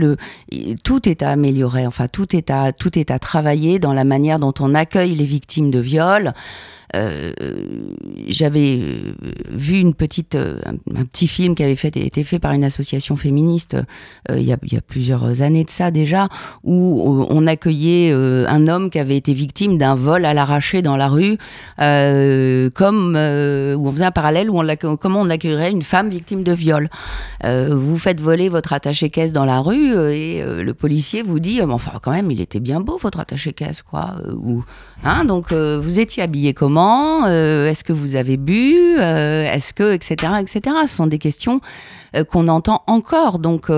[0.85, 4.39] tout est à améliorer, enfin tout est à, tout est à travailler dans la manière
[4.39, 6.33] dont on accueille les victimes de viol.
[6.95, 7.33] Euh,
[8.29, 9.15] j'avais euh,
[9.49, 13.77] vu une petite, euh, un, petit film qui avait été fait par une association féministe
[14.31, 16.29] il y, a, plusieurs années de ça déjà,
[16.65, 21.09] où on accueillait un homme qui avait été victime d'un vol à l'arraché dans la
[21.09, 21.39] rue,
[21.79, 26.53] comme où on faisait un parallèle où on comment on accueillerait une femme victime de
[26.53, 26.89] viol.
[27.45, 32.13] vous faites voler votre attaché-caisse dans la rue et le policier vous dit, enfin quand
[32.13, 34.17] même, il était bien beau votre attaché-caisse, quoi.
[34.33, 34.65] ou,
[35.05, 39.93] hein, donc vous étiez habillé comment euh, Est-ce que vous avez bu euh, Est-ce que,
[39.93, 40.61] etc., etc.
[40.87, 41.61] Ce sont des questions
[42.17, 43.39] euh, qu'on entend encore.
[43.39, 43.71] Donc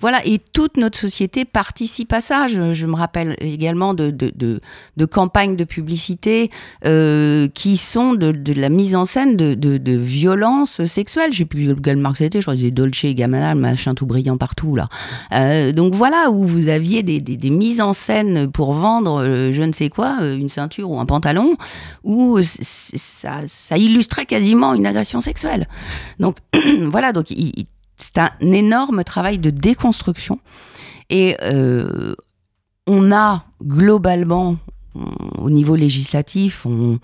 [0.00, 2.46] voilà, et toute notre société participe à ça.
[2.48, 6.50] Je, me rappelle également de, de, campagnes de publicité
[6.82, 11.32] qui sont de, la mise en scène de, violences sexuelles.
[11.32, 13.94] Je sais plus quelle marque c'était, je crois que c'était Dolce et Gabbana, le machin
[13.94, 14.88] tout brillant partout là.
[15.72, 19.88] donc voilà, où vous aviez des, des, mises en scène pour vendre je ne sais
[19.88, 21.56] quoi, une ceinture ou un pantalon,
[22.04, 25.68] où ça, ça, illustrait quasiment une agression sexuelle.
[26.18, 26.36] Donc
[26.82, 27.30] voilà, donc
[28.02, 30.38] c'est un énorme travail de déconstruction.
[31.10, 32.14] Et euh,
[32.86, 34.56] on a globalement,
[35.38, 36.98] au niveau législatif, on,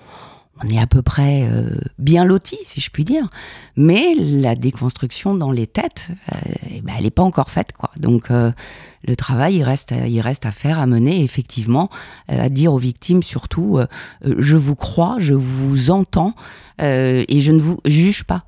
[0.70, 3.28] est à peu près euh, bien loti, si je puis dire.
[3.76, 6.38] Mais la déconstruction dans les têtes, euh,
[6.70, 7.72] eh ben, elle n'est pas encore faite.
[7.72, 7.90] Quoi.
[7.98, 11.90] Donc le travail, il reste, il reste à faire, à mener, effectivement,
[12.28, 13.80] à dire aux victimes surtout,
[14.24, 16.34] je vous crois, je vous entends
[16.78, 18.46] et je ne vous juge pas.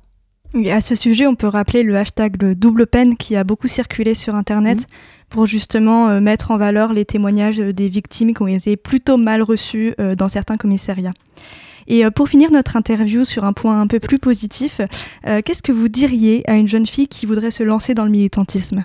[0.69, 4.35] À ce sujet, on peut rappeler le hashtag double peine qui a beaucoup circulé sur
[4.35, 4.81] Internet.
[4.81, 4.93] Mmh.
[5.29, 9.93] pour justement mettre en valeur les témoignages des victimes qui ont été plutôt mal reçus
[10.17, 11.13] dans certains commissariats.
[11.89, 14.79] Et euh, pour finir notre interview sur un point un peu plus positif,
[15.27, 18.11] euh, qu'est-ce que vous diriez à une jeune fille qui voudrait se lancer dans le
[18.11, 18.83] militantisme?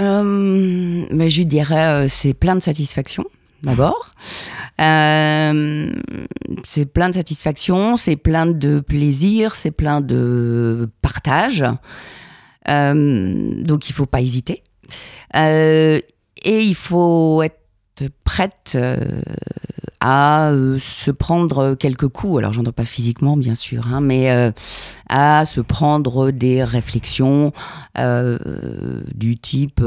[0.00, 3.24] Euh, mais je dirais c'est plein de satisfaction
[3.62, 4.14] d'abord.
[4.78, 5.94] C'est
[6.86, 11.64] plein de satisfaction, c'est plein de plaisir, c'est plein de partage.
[12.66, 14.64] donc il faut pas hésiter.
[15.34, 16.02] et
[16.44, 17.60] il faut être
[18.24, 18.96] prête euh,
[20.06, 24.52] à euh, se prendre quelques coups, alors j'entends pas physiquement bien sûr, hein, mais euh,
[25.08, 27.52] à se prendre des réflexions
[29.14, 29.80] du type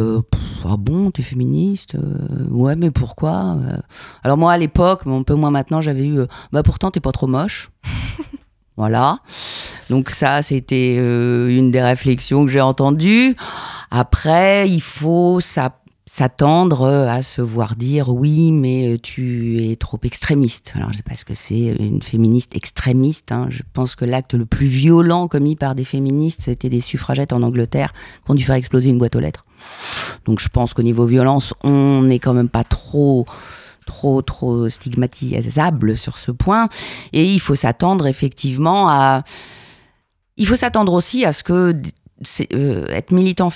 [0.65, 1.97] ah bon t'es féministe
[2.49, 3.57] ouais mais pourquoi
[4.23, 7.27] alors moi à l'époque un peu moins maintenant j'avais eu bah pourtant t'es pas trop
[7.27, 7.69] moche.
[8.77, 9.17] Voilà.
[9.89, 13.35] Donc ça c'était une des réflexions que j'ai entendues.
[13.89, 15.71] Après il faut ça
[16.09, 20.71] s'attendre à se voir dire oui mais euh, tu es trop extrémiste.
[20.75, 23.33] Alors je sais pas ce que c'est une féministe extrémiste.
[23.33, 23.47] Hein.
[23.49, 27.43] Je pense que l'acte le plus violent commis par des féministes c'était des suffragettes en
[27.43, 27.91] Angleterre
[28.23, 29.45] qui ont dû faire exploser une boîte aux lettres.
[30.25, 33.25] Donc je pense qu'au niveau violence on n'est quand même pas trop
[33.85, 36.69] trop trop stigmatisable sur ce point
[37.11, 39.23] et il faut s'attendre effectivement à
[40.37, 41.75] il faut s'attendre aussi à ce que
[42.53, 43.49] euh, être militant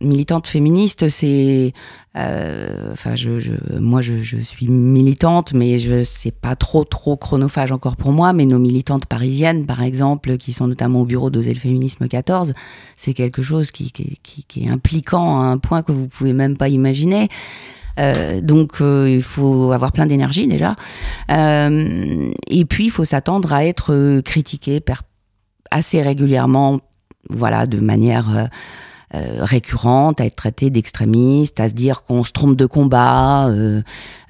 [0.00, 1.72] militante féministe, c'est,
[2.16, 8.12] euh, je, moi, je, suis militante, mais je c'est pas trop trop chronophage encore pour
[8.12, 8.32] moi.
[8.32, 12.54] Mais nos militantes parisiennes, par exemple, qui sont notamment au bureau d'Oser le féminisme 14,
[12.94, 16.68] c'est quelque chose qui, qui, est impliquant à un point que vous pouvez même pas
[16.68, 17.28] imaginer.
[17.98, 20.74] Euh, donc euh, il faut avoir plein d'énergie déjà.
[21.30, 24.82] et puis il faut s'attendre à être critiqué
[25.70, 26.80] assez régulièrement,
[27.28, 28.48] voilà, de manière
[29.14, 33.46] euh, récurrente, à être traité d'extrémiste, à se dire qu'on se trompe de combat.
[33.46, 33.80] Euh,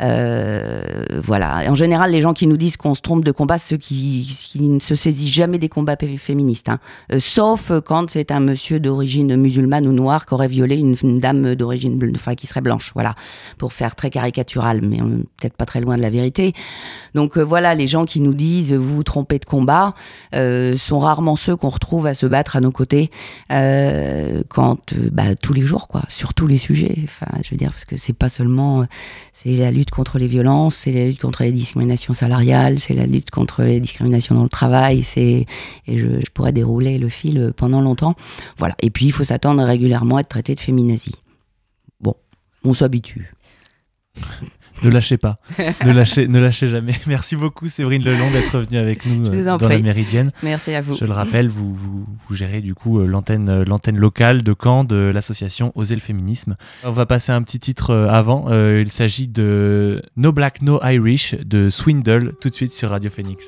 [0.03, 0.83] euh,
[1.17, 1.63] voilà.
[1.71, 4.79] en général, les gens qui nous disent qu'on se trompe de combat, ceux qui, ne
[4.79, 6.79] se saisissent jamais des combats féministes, hein.
[7.19, 11.99] sauf quand c'est un monsieur d'origine musulmane ou noire qui aurait violé une, dame d'origine,
[12.15, 12.93] enfin qui serait blanche.
[12.93, 13.15] Voilà,
[13.57, 16.53] pour faire très caricatural, mais peut-être pas très loin de la vérité.
[17.15, 19.95] Donc voilà, les gens qui nous disent vous vous trompez de combat
[20.33, 23.11] sont rarement ceux qu'on retrouve à se battre à nos côtés
[23.49, 26.97] quand euh, bah, tous les jours, quoi, sur tous les sujets.
[27.05, 28.85] Enfin, je veux dire, parce que c'est pas seulement, euh,
[29.33, 33.07] c'est la lutte contre les violences, c'est la lutte contre les discriminations salariales, c'est la
[33.07, 35.05] lutte contre les discriminations dans le travail.
[35.17, 35.47] Et
[35.87, 38.17] je, pourrais dérouler le fil pendant longtemps.
[38.59, 38.75] Voilà.
[38.83, 41.15] Et puis, il faut s'attendre régulièrement à être traité de féminazie.
[42.01, 42.15] Bon,
[42.65, 43.33] on s'habitue.
[44.83, 45.39] Ne lâchez pas.
[45.85, 46.95] ne, lâchez, ne lâchez jamais.
[47.07, 50.33] Merci beaucoup, Séverine Lelong, d'être venue avec nous euh, dans la Méridienne.
[50.43, 50.97] Merci à vous.
[50.97, 54.85] Je le rappelle, vous, vous, gérez du coup euh, l'antenne, euh, l'antenne locale de Caen
[54.85, 56.57] de l'association Oser le féminisme.
[56.85, 58.47] On va passer un petit titre avant.
[58.53, 63.47] il s'agit de No Black, No Irish de Swindle, tout de suite sur Radio Phoenix.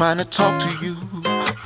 [0.00, 0.94] Trying to talk to you,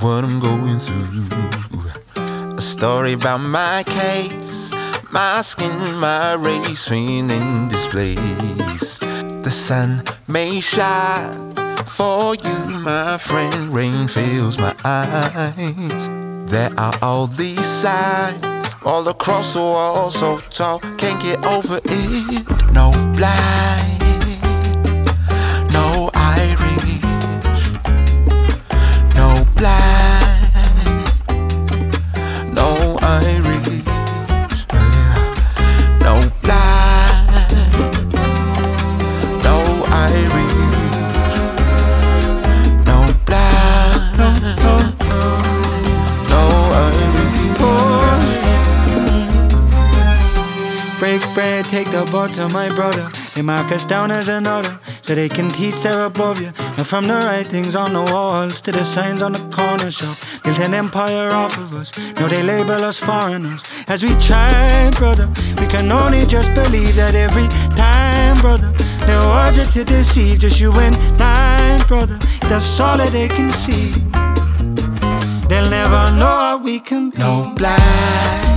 [0.00, 2.56] what I'm going through.
[2.56, 4.74] A story about my case,
[5.12, 5.70] my skin,
[6.00, 9.02] my race, feeling displaced.
[9.44, 11.54] The sun may shine
[11.86, 13.72] for you, my friend.
[13.72, 16.08] Rain fills my eyes.
[16.50, 22.72] There are all these signs all across the wall, so tall, can't get over it.
[22.72, 24.03] No blind
[52.54, 53.10] my brother.
[53.34, 54.78] They mark us down as another.
[55.02, 56.52] so they can teach they're above you.
[56.76, 60.60] Now from the writings on the walls to the signs on the corner shop, built
[60.60, 61.90] an empire off of us.
[62.14, 63.62] Now they label us foreigners.
[63.88, 65.28] As we try, brother,
[65.60, 68.70] we can only just believe that every time, brother.
[69.06, 72.18] They want you to deceive, just you and I, brother.
[72.48, 73.90] That's all that they can see.
[75.48, 77.18] They'll never know how we can be.
[77.18, 78.53] No black,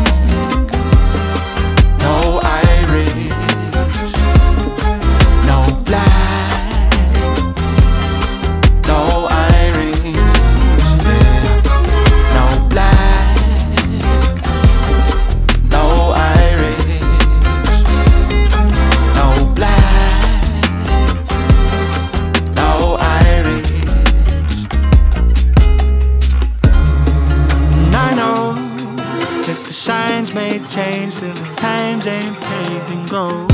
[31.17, 33.51] still times ain't paved in gold.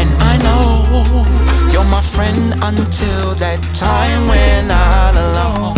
[0.00, 0.66] And I know
[1.72, 5.76] you're my friend until that time when I'm alone.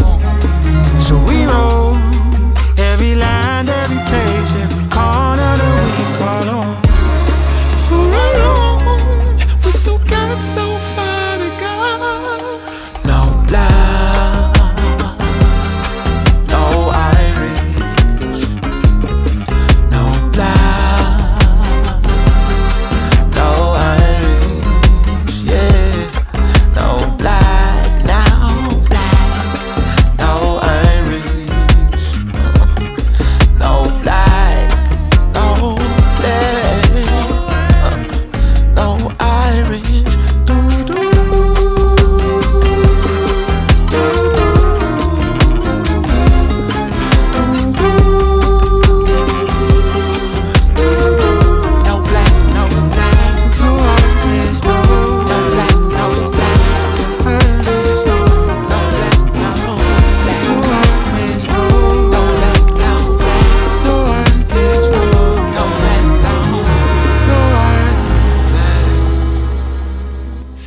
[0.98, 1.96] So we roll
[2.78, 5.29] every land, every place, every corner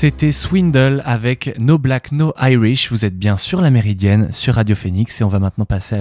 [0.03, 2.91] C'était Swindle avec No Black No Irish.
[2.91, 5.97] Vous êtes bien sur la Méridienne, sur Radio Phoenix, et on va maintenant passer à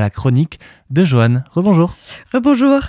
[0.00, 0.58] la, chronique-
[0.90, 1.44] de Joanne.
[1.52, 1.94] Rebonjour.
[2.32, 2.80] Rebonjour.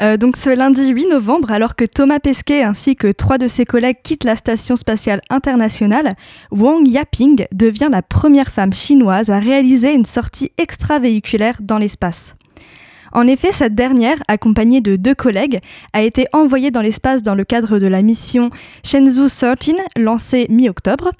[0.00, 3.64] Euh, donc ce lundi 8 novembre, alors que Thomas Pesquet ainsi que trois de ses
[3.64, 6.14] collègues quittent la station spatiale internationale,
[6.52, 12.36] Wang Yaping devient la première femme chinoise à réaliser une sortie extravéhiculaire dans l'espace.
[13.14, 15.60] En effet, cette dernière, accompagnée de deux collègues,
[15.92, 18.50] a été envoyée dans l'espace dans le cadre de la mission
[18.84, 21.12] Shenzhou 13, lancée mi-octobre.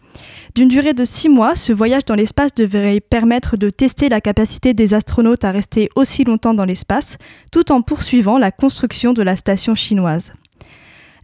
[0.57, 4.75] D'une durée de six mois, ce voyage dans l'espace devrait permettre de tester la capacité
[4.75, 7.17] des astronautes à rester aussi longtemps dans l'espace,
[7.53, 10.33] tout en poursuivant la construction de la station chinoise.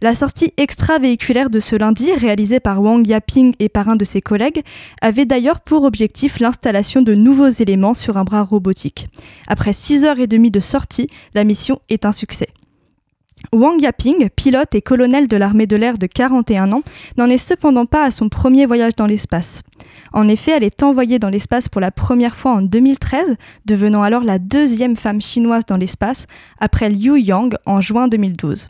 [0.03, 4.19] La sortie extravéhiculaire de ce lundi, réalisée par Wang Yaping et par un de ses
[4.19, 4.63] collègues,
[4.99, 9.09] avait d'ailleurs pour objectif l'installation de nouveaux éléments sur un bras robotique.
[9.47, 12.47] Après 6 heures et demie de sortie, la mission est un succès.
[13.53, 16.81] Wang Yaping, pilote et colonel de l'armée de l'air de 41 ans,
[17.17, 19.61] n'en est cependant pas à son premier voyage dans l'espace.
[20.13, 24.23] En effet, elle est envoyée dans l'espace pour la première fois en 2013, devenant alors
[24.23, 26.25] la deuxième femme chinoise dans l'espace,
[26.59, 28.69] après Liu Yang en juin 2012.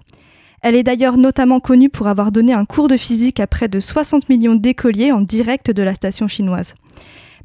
[0.61, 3.79] Elle est d'ailleurs notamment connue pour avoir donné un cours de physique à près de
[3.79, 6.75] 60 millions d'écoliers en direct de la station chinoise.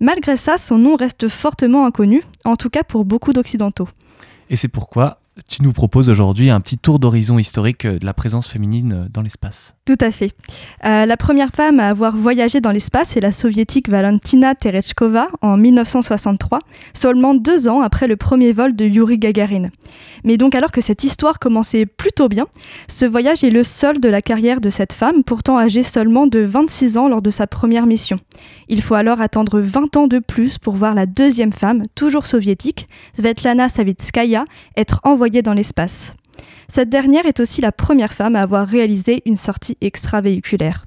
[0.01, 3.89] Malgré ça, son nom reste fortement inconnu, en tout cas pour beaucoup d'Occidentaux.
[4.51, 8.15] Et c'est pourquoi tu nous proposes aujourd'hui un petit tour d'horizon historique euh, de la
[8.15, 9.75] présence féminine euh, dans l'espace.
[9.85, 10.33] Tout à fait.
[10.85, 15.59] Euh, la première femme à avoir voyagé dans l'espace est la soviétique Valentina Tereshkova en
[15.59, 16.61] 1963,
[16.95, 19.67] seulement deux ans après le premier vol de Yuri Gagarin.
[20.25, 22.47] Mais donc alors que cette histoire commençait plutôt bien,
[22.89, 26.41] ce voyage est le seul de la carrière de cette femme, pourtant âgée seulement de
[26.41, 28.19] 26 ans lors de sa première mission.
[28.69, 32.89] Il faut alors attendre 20 ans de plus pour voir la deuxième femme, toujours soviétique,
[33.15, 34.47] Svetlana Savitskaya,
[34.77, 36.15] être envoyée dans l'espace.
[36.69, 40.85] Cette dernière est aussi la première femme à avoir réalisé une sortie extravéhiculaire.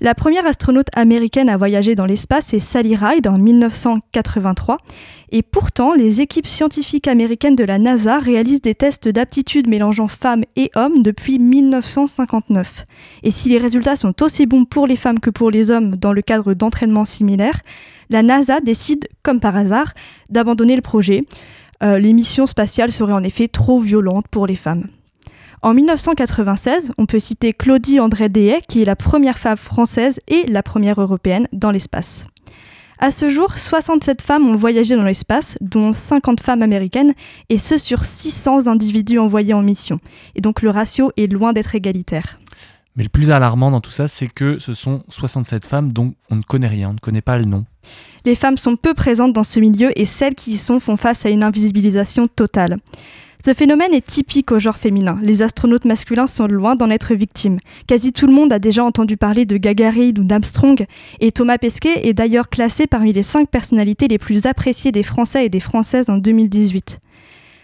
[0.00, 4.78] La première astronaute américaine à voyager dans l'espace est Sally Ride en 1983,
[5.30, 10.44] et pourtant les équipes scientifiques américaines de la NASA réalisent des tests d'aptitude mélangeant femmes
[10.56, 12.86] et hommes depuis 1959.
[13.22, 16.12] Et si les résultats sont aussi bons pour les femmes que pour les hommes dans
[16.12, 17.60] le cadre d'entraînements similaires,
[18.10, 19.94] la NASA décide, comme par hasard,
[20.28, 21.24] d'abandonner le projet.
[21.84, 24.88] Euh, les missions spatiales seraient en effet trop violentes pour les femmes.
[25.62, 30.44] En 1996, on peut citer Claudie André Dehaye, qui est la première femme française et
[30.46, 32.26] la première européenne dans l'espace.
[32.98, 37.12] À ce jour, 67 femmes ont voyagé dans l'espace, dont 50 femmes américaines,
[37.48, 40.00] et ce sur 600 individus envoyés en mission.
[40.34, 42.38] Et donc le ratio est loin d'être égalitaire.
[42.96, 46.36] Mais le plus alarmant dans tout ça, c'est que ce sont 67 femmes dont on
[46.36, 47.64] ne connaît rien, on ne connaît pas le nom.
[48.24, 51.26] Les femmes sont peu présentes dans ce milieu et celles qui y sont font face
[51.26, 52.78] à une invisibilisation totale.
[53.44, 55.18] Ce phénomène est typique au genre féminin.
[55.20, 57.58] Les astronautes masculins sont loin d'en être victimes.
[57.86, 60.86] Quasi tout le monde a déjà entendu parler de Gagarin ou d'Armstrong,
[61.20, 65.44] et Thomas Pesquet est d'ailleurs classé parmi les cinq personnalités les plus appréciées des Français
[65.44, 67.00] et des Françaises en 2018.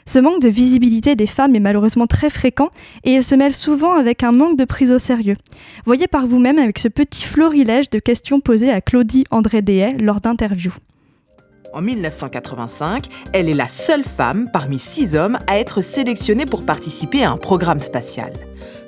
[0.07, 2.71] Ce manque de visibilité des femmes est malheureusement très fréquent
[3.05, 5.37] et il se mêle souvent avec un manque de prise au sérieux.
[5.85, 10.21] Voyez par vous-même avec ce petit florilège de questions posées à Claudie André Dehaye lors
[10.21, 10.75] d'interviews.
[11.73, 17.23] En 1985, elle est la seule femme parmi six hommes à être sélectionnée pour participer
[17.23, 18.33] à un programme spatial.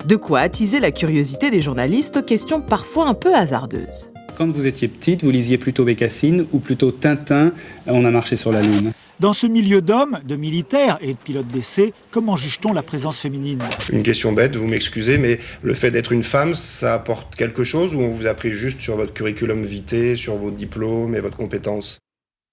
[0.07, 4.11] De quoi attiser la curiosité des journalistes aux questions parfois un peu hasardeuses.
[4.37, 7.53] Quand vous étiez petite, vous lisiez plutôt Bécassine ou plutôt Tintin
[7.87, 8.93] On a marché sur la Lune
[9.23, 13.61] dans ce milieu d'hommes, de militaires et de pilotes d'essai, comment juge-t-on la présence féminine?
[13.93, 17.95] Une question bête, vous m'excusez, mais le fait d'être une femme, ça apporte quelque chose
[17.95, 21.37] ou on vous a pris juste sur votre curriculum vitae, sur vos diplômes et votre
[21.37, 22.01] compétence?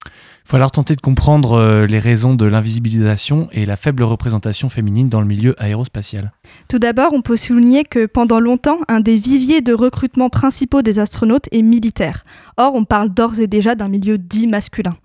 [0.06, 4.68] Il faut alors tenter de comprendre euh, les raisons de l'invisibilisation et la faible représentation
[4.68, 6.32] féminine dans le milieu aérospatial.
[6.68, 11.00] Tout d'abord, on peut souligner que pendant longtemps, un des viviers de recrutement principaux des
[11.00, 12.24] astronautes est militaire.
[12.56, 14.96] Or, on parle d'ores et déjà d'un milieu dit masculin.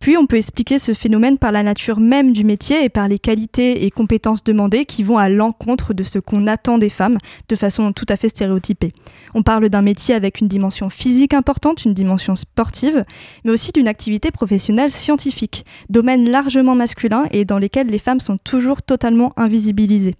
[0.00, 3.18] Puis on peut expliquer ce phénomène par la nature même du métier et par les
[3.18, 7.18] qualités et compétences demandées qui vont à l'encontre de ce qu'on attend des femmes
[7.50, 8.94] de façon tout à fait stéréotypée.
[9.34, 13.04] On parle d'un métier avec une dimension physique importante, une dimension sportive,
[13.44, 18.38] mais aussi d'une activité professionnelle scientifique, domaine largement masculin et dans lesquels les femmes sont
[18.38, 20.16] toujours totalement invisibilisées.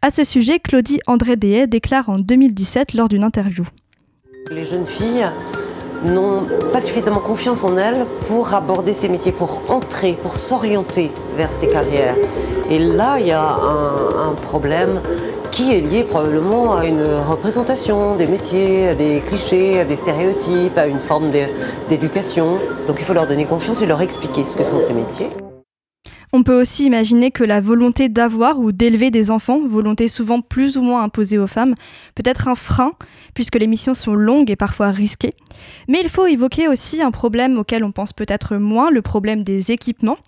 [0.00, 3.64] À ce sujet, Claudie André Dehaye déclare en 2017 lors d'une interview.
[4.50, 5.26] Les jeunes filles
[6.04, 11.50] n'ont pas suffisamment confiance en elles pour aborder ces métiers, pour entrer, pour s'orienter vers
[11.50, 12.16] ces carrières.
[12.70, 15.00] Et là, il y a un, problème
[15.50, 20.76] qui est lié probablement à une représentation des métiers, à des clichés, à des stéréotypes,
[20.76, 21.30] à une forme
[21.88, 22.58] d'éducation.
[22.86, 25.30] Donc il faut leur donner confiance et leur expliquer ce que sont ces métiers.
[26.36, 30.76] On peut aussi imaginer que la volonté d'avoir ou d'élever des enfants, volonté souvent plus
[30.76, 31.76] ou moins imposée aux femmes,
[32.16, 32.90] peut être un frein,
[33.34, 35.34] puisque les missions sont longues et parfois risquées.
[35.86, 39.70] Mais il faut évoquer aussi un problème auquel on pense peut-être moins, le problème des
[39.70, 40.18] équipements.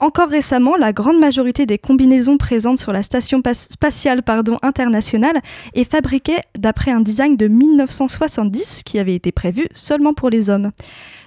[0.00, 4.20] Encore récemment, la grande majorité des combinaisons présentes sur la station spatiale
[4.60, 5.40] internationale
[5.72, 10.72] est fabriquée d'après un design de 1970 qui avait été prévu seulement pour les hommes.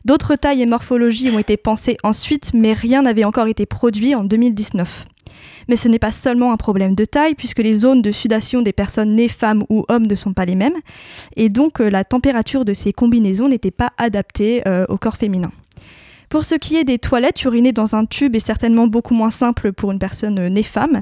[0.03, 4.23] D'autres tailles et morphologies ont été pensées ensuite, mais rien n'avait encore été produit en
[4.23, 5.05] 2019.
[5.69, 8.73] Mais ce n'est pas seulement un problème de taille, puisque les zones de sudation des
[8.73, 10.77] personnes nées femmes ou hommes ne sont pas les mêmes,
[11.35, 15.51] et donc euh, la température de ces combinaisons n'était pas adaptée euh, au corps féminin.
[16.31, 19.73] Pour ce qui est des toilettes, uriner dans un tube est certainement beaucoup moins simple
[19.73, 21.01] pour une personne euh, née femme.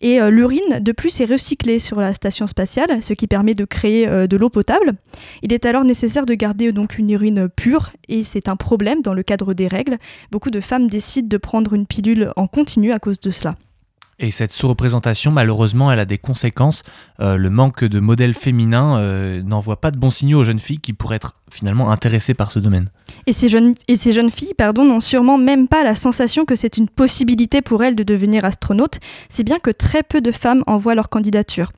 [0.00, 3.66] Et euh, l'urine, de plus, est recyclée sur la station spatiale, ce qui permet de
[3.66, 4.94] créer euh, de l'eau potable.
[5.42, 9.12] Il est alors nécessaire de garder donc une urine pure, et c'est un problème dans
[9.12, 9.98] le cadre des règles.
[10.32, 13.56] Beaucoup de femmes décident de prendre une pilule en continu à cause de cela.
[14.18, 16.84] Et cette sous-représentation, malheureusement, elle a des conséquences.
[17.18, 21.16] le manque de modèles féminins n'envoie pas de bons signaux aux jeunes filles qui pourraient
[21.16, 22.88] être finalement intéressées par ce domaine.
[23.26, 27.62] Et ces jeunes, filles pardon, n'ont sûrement même pas la sensation que c'est une possibilité
[27.62, 28.98] pour elles de devenir astronautes,
[29.28, 31.72] si bien que très peu de femmes envoient leur candidature.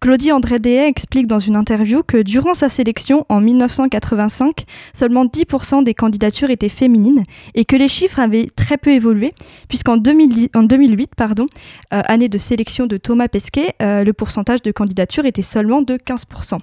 [0.00, 5.82] Claudie André Dehaye explique dans une interview que durant sa sélection en 1985, seulement 10%
[5.82, 9.32] des candidatures étaient féminines et que les chiffres avaient très peu évolué,
[9.68, 11.46] puisqu'en 2008, pardon,
[11.92, 15.96] euh, année de sélection de Thomas Pesquet, euh, le pourcentage de candidatures était seulement de
[15.96, 16.58] 15%.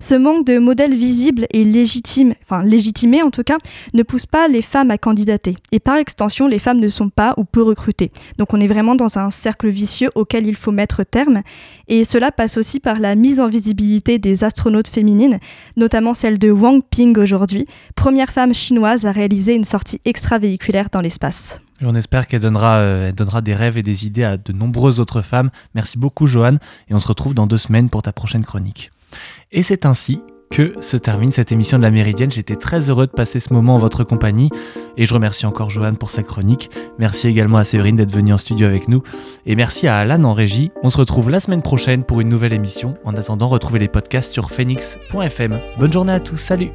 [0.00, 3.58] Ce manque de modèles visibles et légitimes, enfin légitimés en tout cas,
[3.94, 5.56] ne pousse pas les femmes à candidater.
[5.70, 8.10] Et par extension, les femmes ne sont pas ou peu recrutées.
[8.38, 11.42] Donc on est vraiment dans un cercle vicieux auquel il faut mettre terme.
[11.88, 15.38] Et cela passe aussi par la mise en visibilité des astronautes féminines,
[15.76, 21.00] notamment celle de Wang Ping aujourd'hui, première femme chinoise à réaliser une sortie extravéhiculaire dans
[21.00, 21.60] l'espace.
[21.82, 25.22] on espère qu'elle donnera, euh, donnera des rêves et des idées à de nombreuses autres
[25.22, 25.50] femmes.
[25.74, 26.58] Merci beaucoup Joanne
[26.88, 28.90] et on se retrouve dans deux semaines pour ta prochaine chronique.
[29.50, 32.30] Et c'est ainsi que se termine cette émission de la Méridienne.
[32.30, 34.50] J'étais très heureux de passer ce moment en votre compagnie
[34.96, 36.70] et je remercie encore Johan pour sa chronique.
[36.98, 39.02] Merci également à Séverine d'être venue en studio avec nous
[39.46, 40.70] et merci à Alan en régie.
[40.82, 42.96] On se retrouve la semaine prochaine pour une nouvelle émission.
[43.04, 45.58] En attendant, retrouvez les podcasts sur phoenix.fm.
[45.78, 46.70] Bonne journée à tous, salut